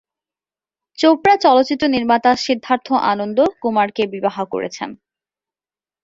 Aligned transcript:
চোপড়া 0.97 1.35
চলচ্চিত্র 1.37 1.85
নির্মাতা 1.87 2.31
সিদ্ধার্থ 2.37 2.87
আনন্দ 3.11 3.37
কুমারকে 3.61 4.03
বিবাহ 4.07 4.37
করেছেন। 4.45 4.89